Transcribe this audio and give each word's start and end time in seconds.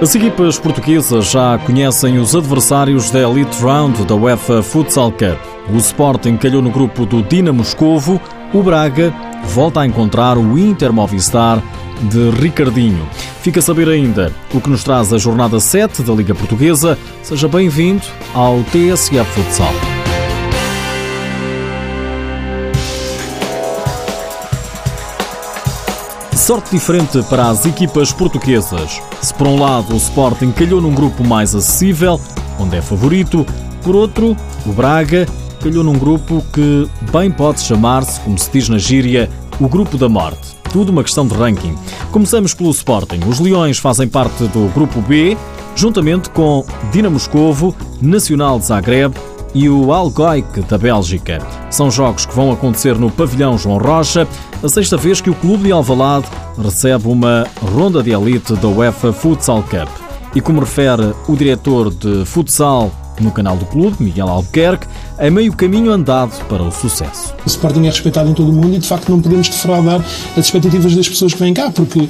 As 0.00 0.14
equipas 0.14 0.58
portuguesas 0.58 1.30
já 1.30 1.58
conhecem 1.58 2.18
os 2.18 2.34
adversários 2.34 3.10
da 3.10 3.20
Elite 3.20 3.62
Round 3.62 4.02
da 4.04 4.14
UEFA 4.14 4.62
Futsal 4.62 5.12
Cup. 5.12 5.38
O 5.70 5.76
Sporting 5.76 6.38
calhou 6.38 6.62
no 6.62 6.70
grupo 6.70 7.04
do 7.04 7.22
Dinamo 7.22 7.58
Moscovo, 7.58 8.18
o 8.54 8.62
Braga 8.62 9.12
volta 9.44 9.80
a 9.80 9.86
encontrar 9.86 10.38
o 10.38 10.58
Inter 10.58 10.90
Movistar 10.90 11.62
de 12.00 12.30
Ricardinho. 12.30 13.06
Fica 13.42 13.60
a 13.60 13.62
saber 13.62 13.90
ainda 13.90 14.32
o 14.54 14.60
que 14.60 14.70
nos 14.70 14.82
traz 14.82 15.12
a 15.12 15.18
jornada 15.18 15.60
7 15.60 16.02
da 16.02 16.14
Liga 16.14 16.34
Portuguesa. 16.34 16.98
Seja 17.22 17.46
bem-vindo 17.46 18.02
ao 18.34 18.62
TSF 18.64 19.30
Futsal. 19.32 19.99
Sorte 26.50 26.72
diferente 26.72 27.22
para 27.28 27.48
as 27.48 27.64
equipas 27.64 28.12
portuguesas. 28.12 29.00
Se 29.22 29.32
por 29.32 29.46
um 29.46 29.60
lado 29.60 29.94
o 29.94 29.96
Sporting 29.96 30.50
calhou 30.50 30.80
num 30.80 30.92
grupo 30.92 31.22
mais 31.22 31.54
acessível, 31.54 32.20
onde 32.58 32.76
é 32.76 32.82
favorito, 32.82 33.46
por 33.84 33.94
outro, 33.94 34.36
o 34.66 34.72
Braga 34.72 35.28
calhou 35.62 35.84
num 35.84 35.96
grupo 35.96 36.44
que 36.52 36.90
bem 37.12 37.30
pode 37.30 37.60
chamar-se, 37.60 38.18
como 38.22 38.36
se 38.36 38.50
diz 38.50 38.68
na 38.68 38.78
gíria, 38.78 39.30
o 39.60 39.68
grupo 39.68 39.96
da 39.96 40.08
morte. 40.08 40.56
Tudo 40.72 40.90
uma 40.90 41.04
questão 41.04 41.24
de 41.24 41.34
ranking. 41.34 41.78
Começamos 42.10 42.52
pelo 42.52 42.70
Sporting. 42.72 43.20
Os 43.28 43.38
Leões 43.38 43.78
fazem 43.78 44.08
parte 44.08 44.42
do 44.48 44.72
grupo 44.74 45.00
B, 45.02 45.38
juntamente 45.76 46.30
com 46.30 46.66
Dinamo 46.90 47.12
Moscovo, 47.12 47.76
Nacional 48.02 48.58
de 48.58 48.66
Zagreb 48.66 49.14
e 49.54 49.68
o 49.68 49.92
Algoic 49.92 50.60
da 50.62 50.78
Bélgica. 50.78 51.38
São 51.70 51.90
jogos 51.90 52.26
que 52.26 52.34
vão 52.34 52.52
acontecer 52.52 52.96
no 52.98 53.10
pavilhão 53.10 53.58
João 53.58 53.78
Rocha, 53.78 54.26
a 54.62 54.68
sexta 54.68 54.96
vez 54.96 55.20
que 55.20 55.30
o 55.30 55.34
clube 55.34 55.64
de 55.64 55.72
Alvalade 55.72 56.26
recebe 56.62 57.08
uma 57.08 57.46
ronda 57.60 58.02
de 58.02 58.10
elite 58.10 58.54
da 58.56 58.68
UEFA 58.68 59.12
Futsal 59.12 59.62
Cup. 59.62 59.88
E 60.34 60.40
como 60.40 60.60
refere 60.60 61.12
o 61.28 61.34
diretor 61.34 61.92
de 61.92 62.24
futsal 62.24 62.90
no 63.20 63.30
canal 63.30 63.56
do 63.56 63.66
clube, 63.66 63.96
Miguel 64.00 64.28
Albuquerque, 64.28 64.86
é 65.20 65.28
meio 65.28 65.52
caminho 65.52 65.92
andado 65.92 66.32
para 66.46 66.62
o 66.62 66.72
sucesso. 66.72 67.34
O 67.44 67.46
Sporting 67.46 67.82
é 67.82 67.90
respeitado 67.90 68.30
em 68.30 68.34
todo 68.34 68.48
o 68.48 68.52
mundo 68.52 68.74
e 68.74 68.78
de 68.78 68.86
facto 68.86 69.10
não 69.10 69.20
podemos 69.20 69.48
defraudar 69.48 70.02
as 70.36 70.46
expectativas 70.46 70.96
das 70.96 71.08
pessoas 71.08 71.34
que 71.34 71.38
vêm 71.38 71.52
cá, 71.52 71.70
porque 71.70 72.08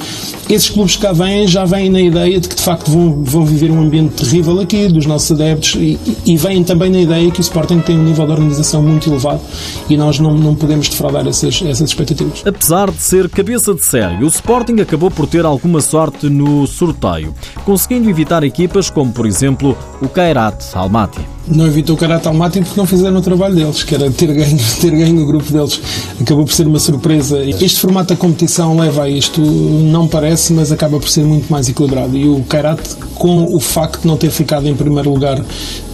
esses 0.48 0.70
clubes 0.70 0.94
que 0.94 1.02
cá 1.02 1.12
vêm 1.12 1.46
já 1.48 1.64
vêm 1.64 1.90
na 1.90 2.00
ideia 2.00 2.38
de 2.38 2.48
que 2.48 2.54
de 2.54 2.62
facto 2.62 2.88
vão, 2.88 3.24
vão 3.24 3.44
viver 3.44 3.70
um 3.70 3.80
ambiente 3.80 4.14
terrível 4.14 4.60
aqui, 4.60 4.86
dos 4.86 5.06
nossos 5.06 5.32
adeptos, 5.32 5.74
e, 5.74 5.98
e 6.24 6.36
vêm 6.36 6.62
também 6.62 6.88
na 6.88 7.00
ideia 7.00 7.30
que 7.32 7.40
o 7.40 7.42
Sporting 7.42 7.80
tem 7.80 7.98
um 7.98 8.04
nível 8.04 8.24
de 8.26 8.32
organização 8.32 8.80
muito 8.80 9.10
elevado 9.10 9.40
e 9.88 9.96
nós 9.96 10.20
não, 10.20 10.32
não 10.34 10.54
podemos 10.54 10.88
defraudar 10.88 11.26
essas, 11.26 11.60
essas 11.62 11.88
expectativas. 11.88 12.42
Apesar 12.46 12.92
de 12.92 13.02
ser 13.02 13.28
cabeça 13.28 13.74
de 13.74 13.84
série, 13.84 14.22
o 14.22 14.28
Sporting 14.28 14.80
acabou 14.80 15.10
por 15.10 15.26
ter 15.26 15.44
alguma 15.44 15.80
sorte 15.80 16.28
no 16.28 16.64
sorteio, 16.64 17.34
conseguindo 17.64 18.08
evitar 18.08 18.44
equipas 18.44 18.88
como, 18.88 19.12
por 19.12 19.26
exemplo, 19.26 19.76
o 20.00 20.08
Kairat 20.08 20.62
Almaty 20.74 21.39
não 21.50 21.66
evitou 21.66 21.96
o 21.96 21.98
caráter 21.98 22.28
almático 22.28 22.64
porque 22.64 22.80
não 22.80 22.86
fizeram 22.86 23.18
o 23.18 23.22
trabalho 23.22 23.54
deles, 23.54 23.82
que 23.82 23.94
era 23.94 24.10
ter 24.10 24.32
ganho, 24.32 24.58
ter 24.80 24.90
ganho 24.90 25.22
o 25.22 25.26
grupo 25.26 25.52
deles. 25.52 25.80
Acabou 26.20 26.44
por 26.44 26.52
ser 26.52 26.66
uma 26.66 26.78
surpresa. 26.78 27.42
Este 27.44 27.80
formato 27.80 28.14
da 28.14 28.16
competição 28.16 28.76
leva 28.78 29.04
a 29.04 29.08
isto, 29.08 29.40
não 29.40 30.06
parece, 30.06 30.52
mas 30.52 30.70
acaba 30.72 30.98
por 30.98 31.08
ser 31.08 31.24
muito 31.24 31.50
mais 31.50 31.68
equilibrado. 31.68 32.16
E 32.16 32.28
o 32.28 32.42
Kairat, 32.44 32.80
com 33.14 33.54
o 33.54 33.60
facto 33.60 34.02
de 34.02 34.06
não 34.06 34.16
ter 34.16 34.30
ficado 34.30 34.66
em 34.66 34.74
primeiro 34.74 35.10
lugar 35.10 35.42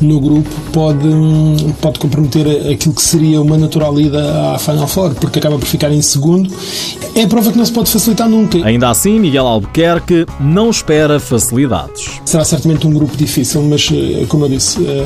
no 0.01 0.21
grupo, 0.21 0.51
pode, 0.73 1.09
pode 1.81 1.99
comprometer 1.99 2.73
aquilo 2.73 2.95
que 2.95 3.03
seria 3.03 3.41
uma 3.41 3.57
natural 3.57 3.99
ida 3.99 4.53
à 4.55 4.59
Final 4.59 4.87
Four, 4.87 5.15
porque 5.15 5.39
acaba 5.39 5.59
por 5.59 5.67
ficar 5.67 5.91
em 5.91 6.03
segundo. 6.03 6.53
É 7.15 7.23
a 7.23 7.27
prova 7.27 7.51
que 7.51 7.59
não 7.59 7.65
se 7.65 7.73
pode 7.73 7.91
facilitar 7.91 8.29
nunca. 8.29 8.59
Ainda 8.65 8.91
assim, 8.91 9.19
Miguel 9.19 9.47
Albuquerque 9.47 10.27
não 10.39 10.71
espera 10.71 11.19
facilidades. 11.19 12.21
Será 12.25 12.45
certamente 12.45 12.87
um 12.87 12.93
grupo 12.93 13.17
difícil, 13.17 13.63
mas, 13.63 13.89
eh, 13.93 14.27
como 14.29 14.45
eu 14.45 14.49
disse 14.49 14.85
eh, 14.85 15.03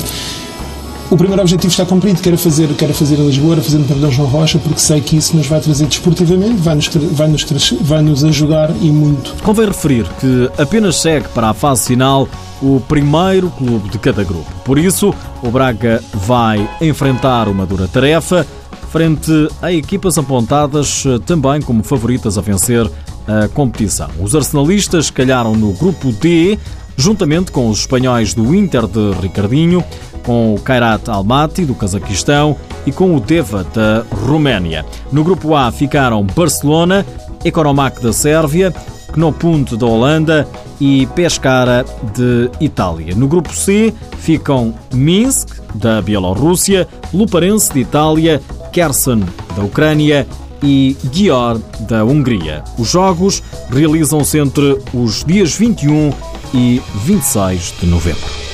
o 1.11 1.17
primeiro 1.17 1.41
objetivo 1.41 1.69
está 1.69 1.85
cumprido, 1.85 2.21
que 2.21 2.29
era 2.29 2.37
fazer, 2.37 2.69
que 2.69 2.83
era 2.85 2.93
fazer 2.93 3.19
a 3.19 3.23
Lisboa, 3.23 3.55
era 3.55 3.61
fazer 3.61 3.77
no 3.79 3.83
Pavilhão 3.83 4.11
João 4.11 4.29
Rocha, 4.29 4.57
porque 4.59 4.79
sei 4.79 5.01
que 5.01 5.17
isso 5.17 5.35
nos 5.35 5.45
vai 5.45 5.59
trazer 5.59 5.85
desportivamente, 5.85 6.55
vai 6.61 6.75
nos, 6.75 6.87
vai 6.87 7.27
nos, 7.27 7.73
vai 7.81 8.01
nos 8.01 8.23
ajudar 8.23 8.71
e 8.81 8.89
muito. 8.89 9.35
Convém 9.43 9.67
referir 9.67 10.07
que 10.21 10.49
apenas 10.57 11.01
segue 11.01 11.27
para 11.29 11.49
a 11.49 11.53
fase 11.53 11.85
final 11.85 12.29
o 12.61 12.79
primeiro 12.87 13.49
clube 13.49 13.89
de 13.89 13.99
cada 13.99 14.23
grupo. 14.23 14.49
Por 14.63 14.77
isso, 14.77 15.13
o 15.43 15.51
Braga 15.51 16.01
vai 16.13 16.65
enfrentar 16.79 17.49
uma 17.49 17.65
dura 17.65 17.89
tarefa 17.89 18.47
frente 18.89 19.31
a 19.61 19.71
equipas 19.71 20.17
apontadas 20.17 21.03
eh, 21.05 21.19
também 21.25 21.61
como 21.61 21.83
favoritas 21.83 22.37
a 22.37 22.41
vencer 22.41 22.89
a 23.27 23.47
competição. 23.49 24.09
Os 24.19 24.35
arsenalistas 24.35 25.09
calharam 25.09 25.55
no 25.55 25.71
grupo 25.73 26.11
D, 26.11 26.57
juntamente 26.97 27.51
com 27.51 27.69
os 27.69 27.79
espanhóis 27.79 28.33
do 28.33 28.53
Inter 28.53 28.87
de 28.87 29.11
Ricardinho, 29.21 29.83
com 30.25 30.55
o 30.55 30.59
Kairat 30.59 31.09
Almaty, 31.09 31.65
do 31.65 31.75
Cazaquistão, 31.75 32.55
e 32.85 32.91
com 32.91 33.15
o 33.15 33.19
Deva, 33.19 33.65
da 33.73 34.03
Roménia. 34.25 34.85
No 35.11 35.23
grupo 35.23 35.55
A 35.55 35.71
ficaram 35.71 36.23
Barcelona, 36.23 37.05
Economac 37.43 38.01
da 38.01 38.13
Sérvia, 38.13 38.73
Knopunt 39.15 39.75
da 39.75 39.85
Holanda 39.85 40.47
e 40.79 41.05
Pescara 41.07 41.85
de 42.15 42.49
Itália. 42.59 43.15
No 43.15 43.27
grupo 43.27 43.53
C 43.53 43.93
ficam 44.17 44.73
Minsk, 44.93 45.61
da 45.75 46.01
Bielorrússia, 46.01 46.87
Luparense 47.13 47.73
de 47.73 47.81
Itália, 47.81 48.41
Kherson 48.71 49.21
da 49.55 49.63
Ucrânia 49.63 50.27
e 50.63 50.95
Győr 51.11 51.59
da 51.81 52.03
Hungria. 52.03 52.63
Os 52.77 52.89
jogos 52.89 53.41
realizam-se 53.69 54.37
entre 54.37 54.77
os 54.93 55.23
dias 55.23 55.55
21 55.55 56.11
e 56.53 56.81
26 57.05 57.73
de 57.79 57.87
novembro. 57.87 58.50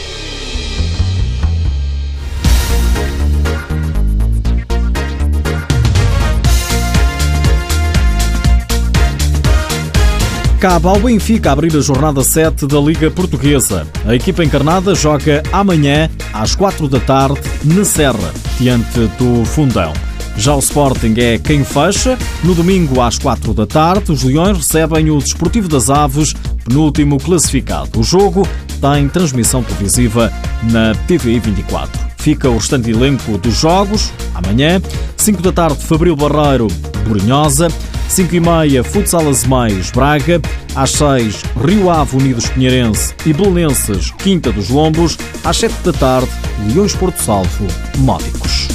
Cabe 10.59 10.87
ao 10.87 10.99
Benfica 10.99 11.51
abrir 11.51 11.75
a 11.77 11.81
jornada 11.81 12.23
7 12.23 12.65
da 12.65 12.79
Liga 12.79 13.11
Portuguesa. 13.11 13.85
A 14.07 14.15
equipa 14.15 14.43
encarnada 14.43 14.95
joga 14.95 15.43
amanhã 15.51 16.09
às 16.33 16.55
4 16.55 16.87
da 16.87 16.99
tarde 16.99 17.39
na 17.63 17.85
Serra, 17.85 18.33
diante 18.57 19.01
do 19.19 19.45
Fundão. 19.45 19.93
Já 20.35 20.55
o 20.55 20.59
Sporting 20.59 21.13
é 21.17 21.37
quem 21.37 21.63
fecha. 21.63 22.17
No 22.43 22.55
domingo 22.55 23.01
às 23.01 23.19
4 23.19 23.53
da 23.53 23.67
tarde, 23.67 24.11
os 24.11 24.23
Leões 24.23 24.57
recebem 24.57 25.11
o 25.11 25.19
Desportivo 25.19 25.67
das 25.67 25.91
Aves, 25.91 26.33
penúltimo 26.65 27.19
classificado. 27.19 27.99
O 27.99 28.03
jogo 28.03 28.47
tem 28.81 29.07
transmissão 29.07 29.61
televisiva 29.61 30.33
na 30.71 30.95
TVI 31.07 31.39
24. 31.39 32.07
Fica 32.17 32.49
o 32.49 32.57
restante 32.57 32.89
elenco 32.89 33.37
dos 33.37 33.59
jogos 33.59 34.11
amanhã, 34.33 34.81
5 35.17 35.39
da 35.39 35.51
tarde, 35.51 35.83
Fabril 35.83 36.15
Barreiro, 36.15 36.67
Borinhosa. 37.07 37.67
5 38.07 38.35
e 38.35 38.39
meia, 38.39 38.83
Futsal 38.83 39.27
Azemais, 39.27 39.91
Braga. 39.91 40.41
Às 40.75 40.91
6, 40.91 41.43
Rio 41.65 41.89
Ave 41.89 42.17
Unidos 42.17 42.47
Pinheirense 42.49 43.13
e 43.25 43.33
Belenenses, 43.33 44.11
Quinta 44.11 44.51
dos 44.51 44.69
Lombos. 44.69 45.17
Às 45.43 45.57
7 45.57 45.73
da 45.83 45.93
tarde, 45.93 46.29
Leões 46.67 46.95
Porto 46.95 47.17
Salvo, 47.17 47.67
Módicos. 47.97 48.67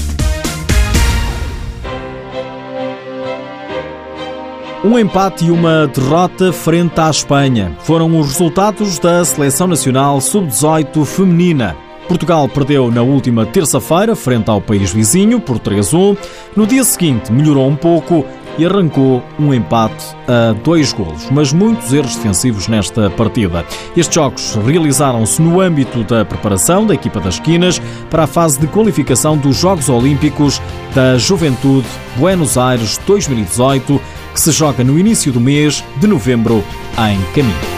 Um 4.85 4.99
empate 4.99 5.45
e 5.45 5.51
uma 5.53 5.87
derrota 5.87 6.53
frente 6.53 7.01
à 7.01 7.09
Espanha 7.09 7.77
foram 7.85 8.19
os 8.19 8.33
resultados 8.33 8.99
da 8.99 9.25
Seleção 9.25 9.69
Nacional 9.69 10.21
Sub-18 10.21 11.05
Feminina. 11.05 11.77
Portugal 12.09 12.49
perdeu 12.49 12.91
na 12.91 13.01
última 13.01 13.47
terça-feira 13.47 14.17
frente 14.17 14.51
ao 14.51 14.61
país 14.61 14.93
vizinho 14.93 15.41
por 15.41 15.61
3-1. 15.61 16.17
No 16.57 16.67
dia 16.67 16.83
seguinte 16.83 17.33
melhorou 17.33 17.69
um 17.69 17.77
pouco 17.77 18.27
e 18.59 18.67
arrancou 18.67 19.23
um 19.39 19.53
empate 19.53 20.05
a 20.29 20.53
dois 20.53 20.93
golos, 20.93 21.29
mas 21.31 21.53
muitos 21.53 21.93
erros 21.93 22.17
defensivos 22.17 22.69
nesta 22.69 23.11
partida. 23.11 23.65
Estes 23.97 24.15
jogos 24.15 24.55
realizaram-se 24.67 25.41
no 25.41 25.61
âmbito 25.61 26.05
da 26.05 26.25
preparação 26.25 26.87
da 26.87 26.95
equipa 26.95 27.21
das 27.21 27.35
esquinas 27.35 27.81
para 28.11 28.25
a 28.25 28.27
fase 28.27 28.59
de 28.59 28.67
qualificação 28.67 29.37
dos 29.37 29.57
Jogos 29.57 29.89
Olímpicos 29.89 30.61
da 30.95 31.17
Juventude 31.19 31.87
Buenos 32.17 32.59
Aires 32.59 32.99
2018, 33.07 34.01
que 34.35 34.41
se 34.41 34.53
joga 34.53 34.85
no 34.85 34.99
início 34.99 35.33
do 35.33 35.41
mês 35.41 35.85
de 35.99 36.07
novembro 36.07 36.63
em 36.99 37.21
Caminho. 37.33 37.72